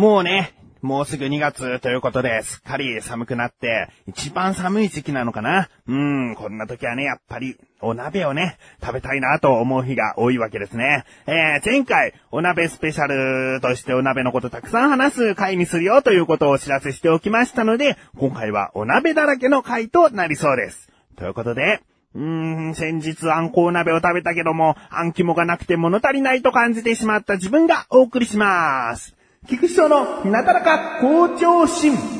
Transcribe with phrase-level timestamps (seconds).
[0.00, 11.04] もうね、もうすぐ2月ということで、すっかり寒くなって、一番寒い時期なのかなうん、こんな時はね、やっぱり、お鍋をね、食べたいなと思う日が多いわけですね。
[11.26, 20.88] えー、前回、お鍋スペシャルとしてお鍋のことたくさん話す回にするよということをお知らせしておきましたので、今回はお鍋だらけの回となりそうです。
[21.16, 21.82] ということで、
[22.14, 29.19] うーん、先日あんこう鍋を食べたけども、あん肝がなくて物足りないと感じてしまった自分がお送りします。
[29.48, 32.19] 菊池翔のなだらか向上心。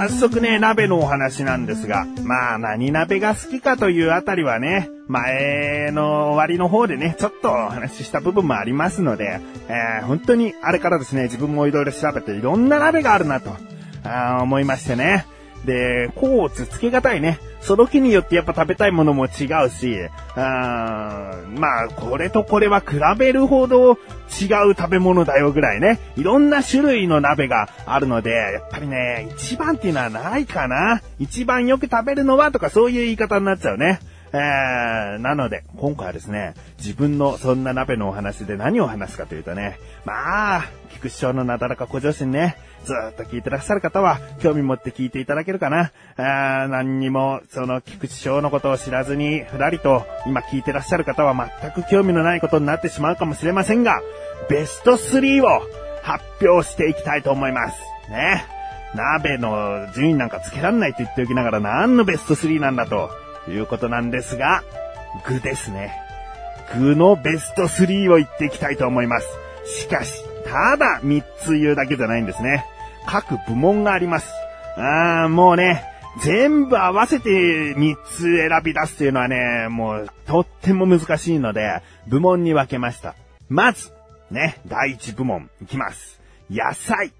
[0.00, 13.56] 早速ね、鍋のお話なんですが、まあ、何鍋が好きかというあたりはね、前の終わりの方でね、ちょっとお話しした部分もありますので、えー、本当にあれからですね、自分もいろいろ調べていろんな鍋があるなと、
[14.04, 15.26] あ思いましてね。
[15.64, 17.38] で、こうつつけがたいね。
[17.60, 19.98] その日によってやっぱ食べたいものも違うし、
[20.36, 25.98] あまあ、これとこれは比べるほど違う食べ物だよぐらいね。
[26.16, 31.02] いろんな種類の鍋があるので、やっぱりね、一番っていうのはないかな。
[31.18, 34.00] 一番よく食べるのはとかそういう言い方になっちゃうね。
[34.32, 45.92] えー、なので、今回はですね、自分のそんな鍋のお話で何を話すかというとね、まあ、菊師匠のなだらか小上心ね、ずっと聞いてらっしゃる方は、興味持って聞いていただけるかな。
[46.16, 54.00] あー何にも、その菊池翔のことを知らずに、ふらりと、今聞いてらっしゃる方は全く興味のないことになってしまうかもしれませんが、
[54.48, 55.60] ベスト3を
[56.02, 57.78] 発表していきたいと思います。
[58.10, 58.44] ね。
[58.94, 63.10] 鍋の順位なんかつけらんないと言っておきながら何のベスト3なんだと
[63.48, 64.62] いうことなんですが、
[65.26, 65.92] 具ですね。
[66.78, 69.26] 具のベスト3を言っていきたいと思います。
[69.66, 72.66] しかし、ただ3つ言うだけじゃないんですね。
[73.06, 74.30] 各部門があります。
[74.76, 75.84] あーもうね、
[76.22, 83.14] 全部合わせて3つ選び出すっていうのはね、もうとっても難しいので、部門に分けました。
[83.48, 83.92] まず、
[84.30, 86.20] ね、第1部門いきます。
[86.50, 87.12] 野菜。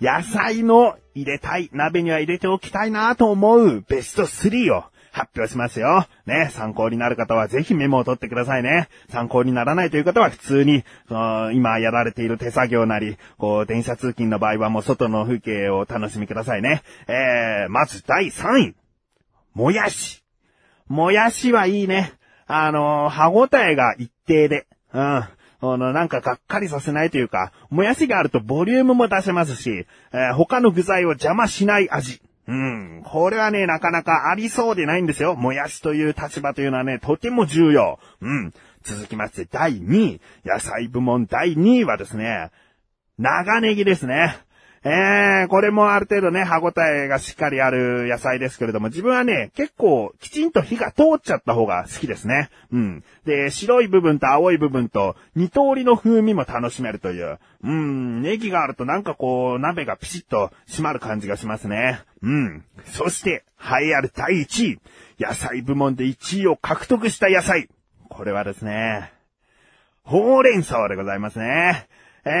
[0.00, 6.06] 野菜の入れたい、鍋には入れておきたいなと思うベスト3を発表しますよ。
[6.26, 8.88] ね、参考になる方はぜひメモを取ってくださいね。
[9.10, 16.82] 参考にならないという方は普通に、今やられている手作業なり、こう、電車通勤の場合はもう外の風景を楽しみくださいね。
[17.06, 18.74] えー、まず第3位。
[19.54, 20.24] もやし。
[20.88, 22.12] もやしはいいね。
[22.48, 24.66] あの歯応えが一定で。
[24.92, 25.00] うん。
[25.00, 25.28] あ
[25.60, 32.20] の、なんかがっかりさせないというか、もやしがあるとボリュームも出せますし、えー、他の具材を邪魔しない味。
[32.46, 33.02] うん。
[33.04, 35.34] これはね、なかなかありそうでないんですよ。
[35.34, 37.98] もやしという立場というのはね、とても重要。
[38.20, 38.52] うん。
[38.82, 40.20] 続きまして、第2位。
[40.44, 42.50] 野菜部門第2位はですね、
[43.18, 44.36] 長ネギですね。
[44.86, 52.50] えー、これもある程度ね、歯応えがしっかりある野菜ですけれども、自分はね、結構きちんと火が通っちゃった方が好きですね。
[52.70, 53.04] うん。
[53.24, 57.38] で、白い部分と青い部分と二通りの風味も楽しめるという。
[57.62, 62.00] うん、ネギがあるとなんかこう、鍋がピシッと締まる感じがしますね。
[62.22, 62.64] うん。
[62.84, 64.80] そして、栄えある第1位。
[65.18, 67.68] 野菜部門で1位を獲得した野菜。
[68.10, 69.12] これはですね、
[70.02, 71.86] ほうれん草でございますね。
[72.26, 72.32] えー、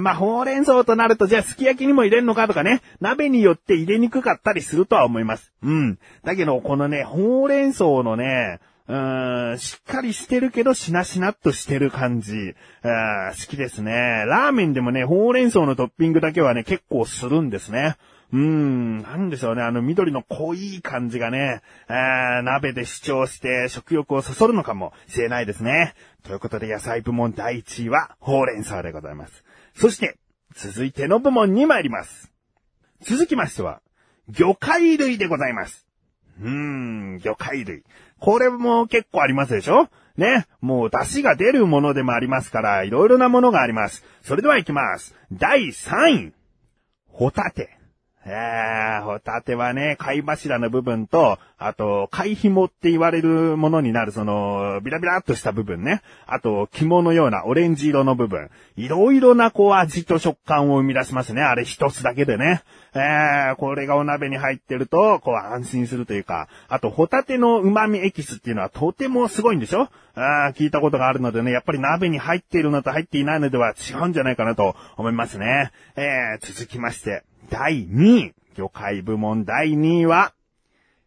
[0.00, 5.52] まあ、ほうれん草となると、じゃあ、すき焼きにも入れんのかとかね、鍋によって入れにくかったりするとは思います。
[5.62, 5.98] うん。
[6.24, 13.92] だけど、このね、ほうれん草のね、うん、しっかりしてるけど、しなしなっとしてる感じ、好きですね。
[14.26, 17.96] ラーメンでもね、ほうれん草のトッピングだけはね、結構するんですね。
[18.32, 25.94] うーん、なんでしょうね、あの緑の濃い感じがね、えー鍋で主張して食欲をそそるのかもしれないですね。
[26.24, 29.44] ということで野菜部門第1位はほうれん草でございます。
[29.74, 30.16] そして、
[30.56, 32.30] 続いての部門に参ります。
[33.02, 33.80] 続きましては、
[34.28, 35.86] 魚介類でございます。
[36.40, 37.84] うーん、魚介類。
[38.18, 39.88] これも結構ありますでしょ？
[40.16, 40.46] ね。
[40.60, 44.04] もう出汁が出るものでもありますから、いろいろなものがあります。
[44.22, 45.14] それでは行きます。
[45.32, 46.32] 第3位。
[47.08, 47.73] ホタテ。
[48.26, 56.00] えー、ホタテはね、貝柱の部分と、あと、貝紐って言われるものになる、その、ビラビラっとした部分ね。
[56.26, 58.50] あと、肝のようなオレンジ色の部分。
[58.76, 61.42] いろいろな、こう、味と食感を生み出しますね。
[61.42, 62.62] あれ一つだけでね。
[62.94, 66.48] えー、これがお鍋に入ってると、こう、安心するというか。
[66.68, 75.72] あと、ホタテの旨味エキスっていうのはとてもすごいんでしょあ聞いたことがあるのでね、やっぱり鍋に入っているのと入っていないのでは違うんじゃないかなと思いますね。
[75.96, 77.24] えー、続きまして。
[77.50, 80.32] 第2位、魚介部門第2位は、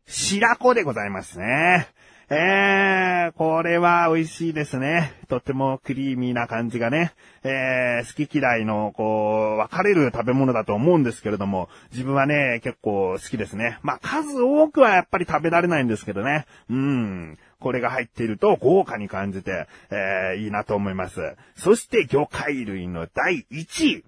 [0.05, 1.87] 白子でございますね。
[2.29, 5.13] えー、これは美味しいですね。
[5.29, 7.13] とってもクリーミーな感じがね、
[7.43, 13.79] えー、好き嫌いの、こう、分かれる食べ物だと思うんですけれども、自分はね、結構好きですね。
[13.81, 16.45] まあ、数多くはやっぱり食べられないんですけどね。
[16.69, 17.37] うん。
[17.61, 21.35] これが入っていると豪華に感じて、えー、いいなと思います。
[21.55, 24.03] そして魚介類の第1位。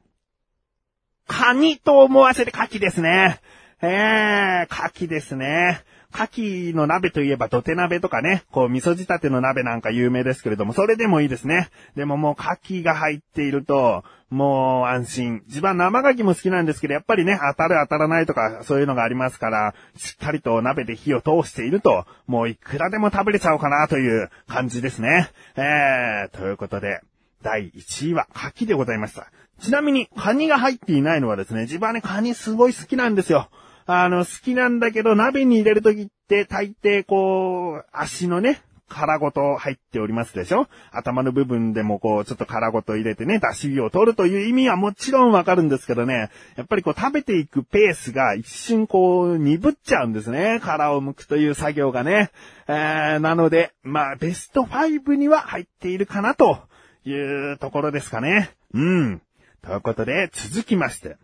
[1.29, 3.39] カニと思わせて牡蠣ですね。
[3.81, 5.83] えー、牡蠣ですね。
[6.11, 11.69] 牡蠣の鍋といえば土手鍋とかね、こう味噌仕立ての鍋なんか有名ですけれども、それでもいいですね。
[11.95, 15.43] でももう牡蠣が入っていると、もう安心。
[15.45, 25.29] 自分は生牡蠣も好きなんですけど、やっぱりね、当たる当たらないとか、そういうのがありますから、しっかりと鍋で火を通していると、もういくらでも食べれちゃおうかなという感じですね。
[25.55, 27.01] えー、ということで、
[27.43, 29.31] 第1位は牡蠣でございました。
[29.59, 33.49] ちなみに、カニが入っていないのはですね、自分はね、カニすごい好きなんですよ。
[33.85, 40.67] あの、好きなんだけど、鍋に入れるときって大抵こう、足のね、殻ごと入っておりますでしょ？
[40.91, 50.59] 頭の部分でもこう、ちょっと殻ごと入れてね、出汁を取るという意味はもちろんわかるんですけどね、やっぱりこう食べていくペースが一瞬こう、鈍っちゃうんですね。
[50.63, 52.31] 殻を剥くという作業がね。
[52.67, 56.57] えー、なので、まあ、ベスト5には入っているかなと
[57.05, 58.51] いうところですかね。
[58.73, 59.21] うん。
[59.61, 61.17] ということで、続きまして。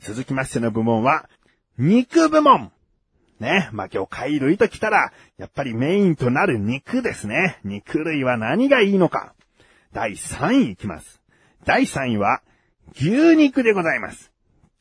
[0.00, 1.28] 続きましての部門は、
[1.78, 2.72] 肉部門
[3.40, 3.68] ね。
[3.72, 7.58] まあ、魚介類ときたら、やっぱりメインとなる肉ですね。
[7.64, 9.34] 肉類は何がいいのか。
[9.92, 11.20] 第3位いきます。
[11.64, 12.42] 第3位は、
[12.94, 14.32] 牛肉でございます。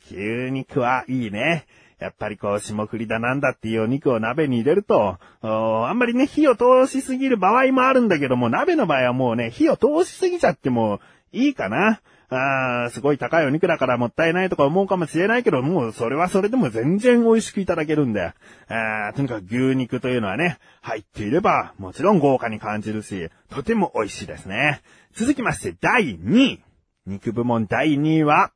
[0.06, 0.15] 牛
[0.51, 1.65] 肉はいいね。
[1.99, 10.99] やっぱりこう、霜降りだなんだっていうお肉を鍋に入れると、あんまりね、火を通しすぎる場合もあるんだけども、鍋の場合はもうね、火を通しすぎちゃっても
[11.31, 12.01] いいかな。
[12.35, 18.33] あすごい高いお肉だからもったいないとか思うかもしれないけど、もうそれはそれでも全然美味しくいただけるんで、
[18.69, 24.81] あとにかく牛肉というのはね、入っていれば、もちろん豪華に感じるし、とても美味しいですね。
[25.13, 26.63] 続きまして、第2位。
[27.06, 28.51] 肉部門第2位は、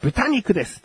[0.00, 0.82] 豚肉です。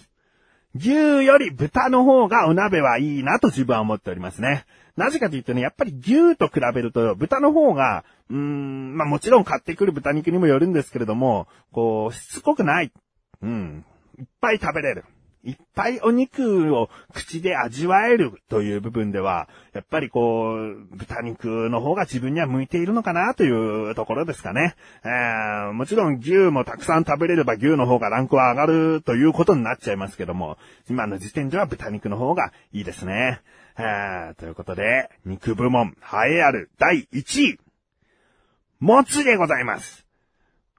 [0.75, 4.65] 牛より豚の方がお鍋はいいなと自分は思っておりますね。
[4.95, 12.91] なぜかというとね、やっぱり牛と比べると豚の方が、うーん、まあもちろん買ってくる豚肉にもよるんですけれども、こう、しつこくない。
[13.41, 13.85] うん。
[14.19, 15.03] いっぱい食べれる。
[15.45, 24.75] いっぱいお肉を口で味わえるという部分では、やっぱりこう、豚肉の方が自分には向いているのかなというところですかね。
[25.03, 30.57] えー、もちろん牛もたくさん食べれれば牛の方がランクは上がるということになっちゃいますけども、
[30.89, 33.41] 今の時点では豚肉の方がいいですね。
[33.75, 37.59] はあ、ということで、肉部門、栄えある第1位、
[38.79, 40.05] もつでございます。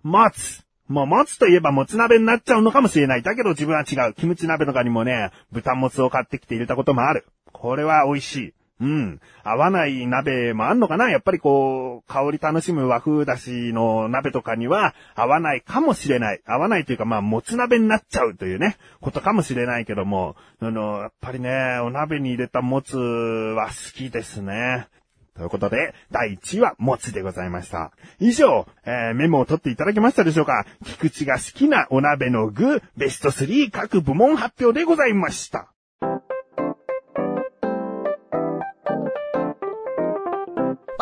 [0.02, 0.64] もつ。
[0.88, 3.22] もう、もつといえばもつ鍋になっちゃうのかもしれない。
[3.22, 4.14] だけど自分は違う。
[4.14, 7.26] キムチ鍋とかにもね、豚もつを買ってきて入れたこともある。
[7.52, 8.54] これは美味しい。
[8.78, 9.20] うん。
[9.42, 11.08] 合わない鍋もあんのかな？
[11.08, 16.42] やっぱりこう、香り楽しむ和風だしの鍋とかには合わないかもしれない。
[16.44, 24.88] 合わないというかまあ、もつ鍋になっちゃうというね、ことかもしれないけども、あの、やっぱりね、お鍋に入れたもつは好きですね。
[25.36, 27.92] ということで、第1位は、もつでございました。
[28.20, 30.66] 以上、えー、メモを取っていただけましたでしょうか？
[30.84, 35.68] 菊池が好きなお鍋の具、ベスト3各部門発表でございました。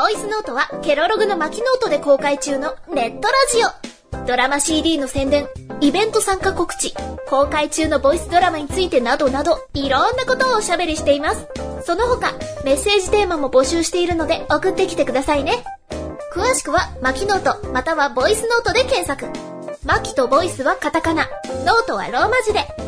[0.04, 3.58] ボイスノートはケロログの巻ノートで公開中のネットラジ
[4.20, 4.26] オ。
[4.26, 5.48] ドラマ CD の宣伝、
[5.80, 6.92] イベント参加告知、
[7.26, 11.48] 公開中のボイスドラマについてなどなど、いろんなことをおしゃべりしています。
[11.86, 12.32] その他、
[12.66, 15.64] メッセージテーマも募集しているので送ってきてくださいね。
[16.34, 19.26] 詳しくは、マキノート、またはボイスノートで検索。
[19.86, 21.30] マキとボイスはカタカナ、
[21.64, 22.83] ノートはローマ字で。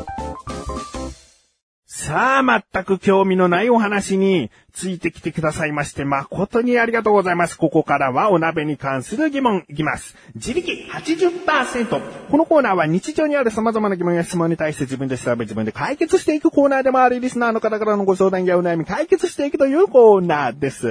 [2.07, 7.59] さあ、全く興味のないお話についてきてくださいまして、誠にありがとうございます。
[7.59, 10.15] ここからはお鍋に関する疑問いきます。
[10.37, 12.01] 自力80%。
[12.31, 20.87] このコーナーは日常にある様々な疑問や質問に対して自分で調べ自分で解決していくコーナーでもあるリスナーの方からのご相談やお悩み解決していくというコーナーです。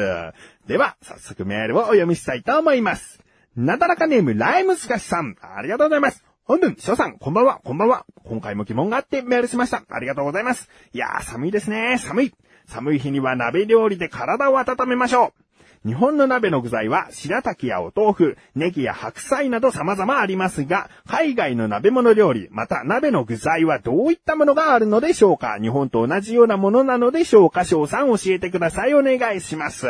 [0.68, 3.22] では、早速メールをお読みしたいと思います。
[3.56, 6.26] なだらかネームライムスカシさん、ありがとうございます。
[6.48, 8.06] 本文、翔さん、こんばんは、こんばんは。
[8.24, 9.84] 今回も疑問があってメールしました。
[9.90, 10.70] ありがとうございます。
[10.94, 11.98] いやー、寒いですね。
[11.98, 12.34] 寒い。
[12.68, 15.45] 寒い日には鍋料理で体を温めましょう。
[15.86, 25.60] 日本の鍋の具材は白滝やお豆腐、ネギや白菜など様々ありますが、海外の鍋物料理、また鍋の具材はどういったものがあるのでしょうか？
[25.62, 27.66] 日本と同じようなものなのでしょうか？
[27.66, 28.96] 翔さん教えてください。
[28.96, 29.86] お願いします。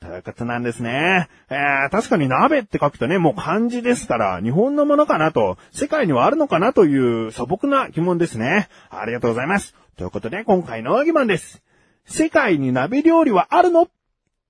[0.00, 1.28] ということなんですね。
[1.50, 8.68] えー、確かに鍋って書くとね、もう漢字ですから、日本のものかなと、世界にはあるのかなという素朴な疑問ですね。
[8.88, 9.74] ありがとうございます。
[9.98, 11.62] ということで、今回の疑問です。
[12.06, 13.88] 世界に鍋料理はあるの？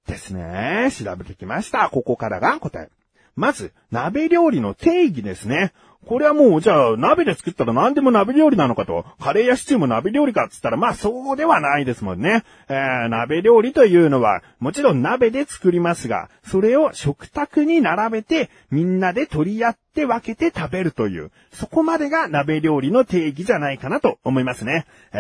[0.07, 0.91] ですね。
[0.93, 1.89] 調べてきました。
[1.91, 2.89] ここからが答え。
[3.37, 5.73] まず、鍋料理の定義ですね。
[6.07, 9.07] これはもう、じゃあ、鍋で作ったら何でも鍋料理なのかと。
[9.19, 12.45] カレーやシチューも鍋料理かって言ったら、まあそうではないですもんね。
[12.69, 24.87] えー、鍋料理というのは、もちろん鍋で作りますが、それを食卓に並べて、みんなで取り合って分けて食べるという、そこまでが鍋料理の定義じゃないかなと思いますね。
[25.13, 25.19] え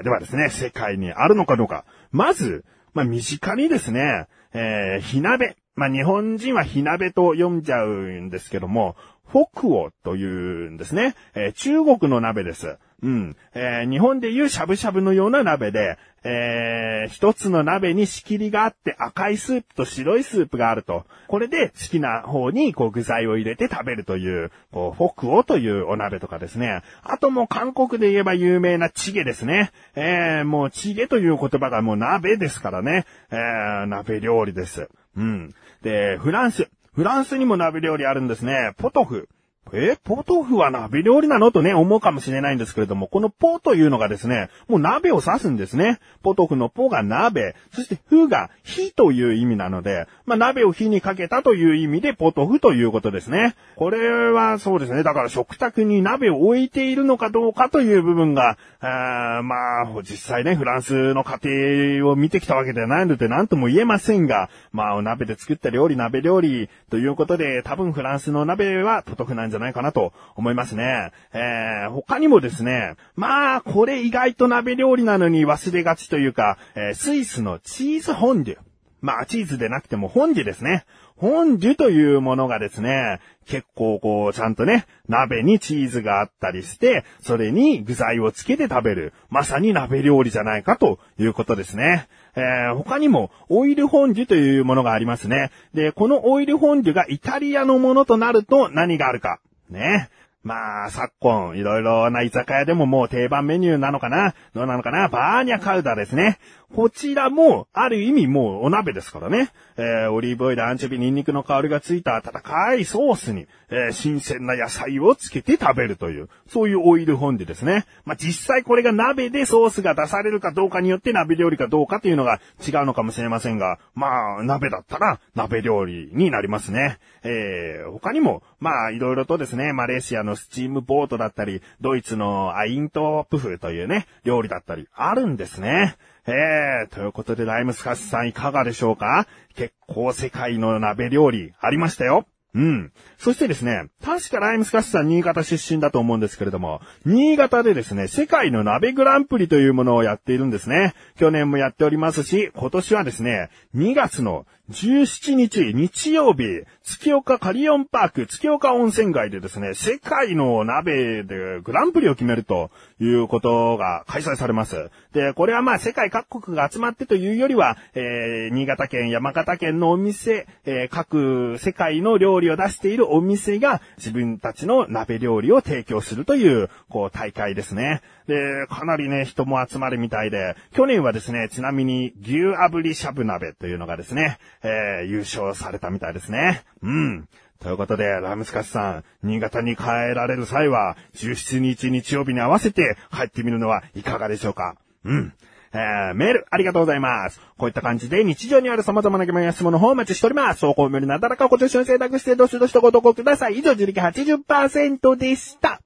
[0.00, 1.84] ー、ではですね、世界にあるのかどうか。
[2.12, 2.64] まず、
[2.96, 5.56] まあ身近にですね、えー、火鍋。
[5.74, 8.96] まあ、日本人は火鍋と読んじゃうんですけども、
[9.28, 11.14] 北欧というんですね。
[11.34, 12.78] えー、中国の鍋です。
[13.06, 13.36] うん。
[13.54, 21.04] えー、日本でいうしゃぶしゃぶのような鍋で、えー、一つの鍋に仕切りがあって赤いスープと白いスープがあると。
[21.28, 26.82] これで好きな方にこう具材を入れて食べるという、こう、フォクオというお鍋とかですね。
[27.04, 29.70] あともう韓国で言えば有名なチゲですね。
[29.94, 33.06] えー、もうチゲという言葉がもう鍋ですからね。
[33.30, 34.88] えー、鍋料理です。
[35.16, 35.54] うん。
[35.82, 36.68] で、フランス。
[36.92, 38.72] フランスにも鍋料理あるんですね。
[38.78, 39.28] ポトフ。
[39.72, 45.98] え、ポトフは鍋料理なのとね、思うかもしれないんですけれども、このポというのがですね、もう鍋を指すんですね。
[46.22, 53.56] ポトフのポが鍋、そしてフが火という意味なので、まあ鍋を火にかけたという意味でポトフということですね。
[53.76, 71.12] これはそうですね、だから食卓に鍋を置いているのかどうかという部分が、あまあ、実際ね、フランスの家庭を見てきたわけではないので何とも言えませんが、まあ、お鍋で作った料理、鍋料理ということで、多分フランスの鍋はポトフなんじゃじゃないかなと思いますね。
[71.32, 78.58] えー、他にもですね、まあ、これ意外と鍋料理なのに忘れがちというか、えー、スイスのチーズフォンデュ。
[79.02, 80.84] まあ、チーズでなくてもフォンデュですね。
[81.18, 89.12] フォンデュというものがですね、結構こう、ちゃんとね、鍋にチーズがあったりして、それに具材をつけて食べる。
[89.30, 92.08] まさに鍋料理じゃないかということですね。
[92.34, 95.50] えー、他にも、オイルフォンデュというものがありますね。
[95.72, 99.40] で、このオイルフォンデュがイタリアのものとなると何があるか。
[99.70, 100.08] ね。
[100.42, 104.34] まあ、昨今、いろいろな居酒屋でももう定番メニューなのかな？
[104.54, 105.08] どうなのかな？
[105.08, 106.38] バーニャカウダですね。
[106.74, 109.50] こちらも、ある意味もうお鍋ですからね。
[109.76, 117.86] えー、オリーブオイル、アンチョビ、ニンニクの香りがついた温かいソースに、えー、新鮮な野菜をつけて食べるという、そういうオイルフォンデですね。
[118.04, 126.98] まあ、実際これが鍋でソースが出されるかどうかによって鍋料理かどうかというのが違うのかもしれませんが、まあ、鍋だったら鍋料理になりますね。
[127.22, 135.96] えー、他にも、まあ、いろいろとですね、マレーシアのスチームボートだったり、ドイツのアイントープフというね、料理だったり、あるんですね。
[136.28, 139.28] えー、ということでライムスカッシュさんいかがでしょうか？
[139.54, 142.26] 結構世界の鍋料理ありましたよ。
[142.54, 142.92] うん。
[143.18, 150.94] そしてですね、確かライムスカッシュさん新潟出身だと思うんですけれども、新潟でですね、世界の鍋グランプリというものをやっているんですね。
[151.18, 164.90] 去年もやっておりますし、今年はですね、2月の17日日曜日、月岡カリオンパーク、月岡温泉街でですね、世界の鍋でグランプリを決めるということが開催されます。
[165.12, 178.02] で、これはまあ世界各国が集まってというよりは、えー、新潟県、山形県のお店、えー、各世界の料理を出しているお店が自分たちの鍋料理を提供するという、こう大会ですね。
[178.26, 186.64] で、かなりね、人も集まるみたいで、去年はですね、ちなみに牛炙りしゃぶ鍋というのがですね、えー、優勝されたみたいですね。
[186.82, 187.28] うん。
[187.60, 189.84] ということで、ラムスカスさん、新潟に帰
[190.14, 194.76] られる際は、17日日曜日に合わせて帰ってみるのはいかがでしょうか？
[195.04, 195.32] うん。
[195.72, 197.40] えー、メール、ありがとうございます。
[197.58, 200.60] こういった感じで日常にある様々な疑問や質問の方をお待ちしております。
[200.64, 203.58] 走行メールなだらかご助手を選択して、どしどしとご投稿ください。
[203.58, 205.80] 以上、自力80%でした。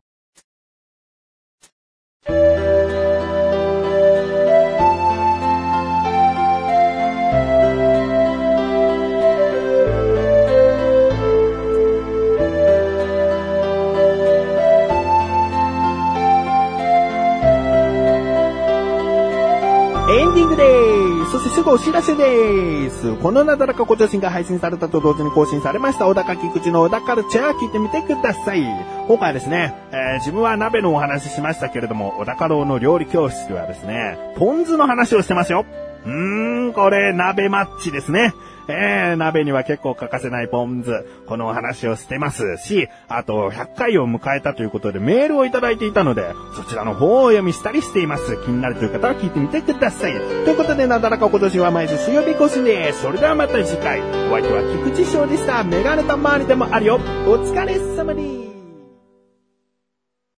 [21.60, 21.64] す。
[21.64, 23.16] ぐお知らせです。
[23.16, 28.62] このなだらかご助身が配信されたと同時に更新されました小高菊池の小高カルチャー聞いてみてください。
[29.06, 35.64] 今回はですね、えー自分は鍋のお話ししましたけれども、小高郎の料理教室ではですね、ポン酢の話をしてますよ。
[36.04, 38.34] うーん、これ鍋マッチですね。
[38.68, 41.04] えー、鍋には結構欠かせないポン酢。
[41.26, 48.36] このお話をしてますし、あと100回を迎えたということでメールをいただいていたので、そちらの方をお読みしたりしています。
[48.44, 50.12] 気になるという方は聞いてみてください。
[50.12, 53.02] ということで、なだらか今年は毎週水曜日更新です。
[53.02, 54.00] それではまた次回。
[54.00, 55.64] お相手は菊池翔でした。
[55.64, 57.00] メガネたまわりでもあるよ。
[57.26, 58.49] お疲れ様です。